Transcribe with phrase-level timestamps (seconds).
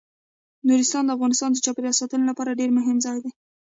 [0.67, 3.31] نورستان د افغانستان د چاپیریال ساتنې لپاره ډیر مهم ځای دی.